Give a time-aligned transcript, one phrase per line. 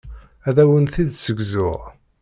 [0.47, 1.79] Ad awent-t-id-ssegzuɣ.